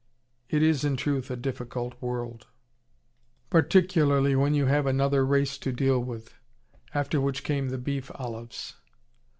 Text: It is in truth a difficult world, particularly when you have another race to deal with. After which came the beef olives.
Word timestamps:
It 0.49 0.63
is 0.63 0.83
in 0.83 0.97
truth 0.97 1.29
a 1.29 1.35
difficult 1.35 1.93
world, 2.01 2.47
particularly 3.51 4.35
when 4.35 4.55
you 4.55 4.65
have 4.65 4.87
another 4.87 5.23
race 5.23 5.59
to 5.59 5.71
deal 5.71 5.99
with. 5.99 6.33
After 6.91 7.21
which 7.21 7.43
came 7.43 7.69
the 7.69 7.77
beef 7.77 8.09
olives. 8.15 8.77